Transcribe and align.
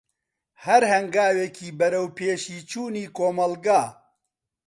هەر 0.65 0.81
هەنگاوێکی 0.91 1.75
بەروەپێشی 1.79 2.59
چوونی 2.69 3.05
کۆمەلگا. 3.17 3.83